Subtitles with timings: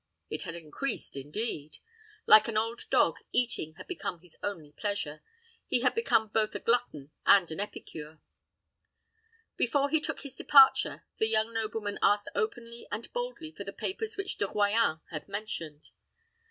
[0.31, 1.77] It had increased, indeed.
[2.25, 5.21] Like an old dog, eating had become his only pleasure.
[5.67, 8.19] He had become both a glutton and an epicure.
[9.57, 14.17] Before he took his departure, the young nobleman asked openly and boldly for the papers
[14.17, 15.91] which De Royans had mentioned.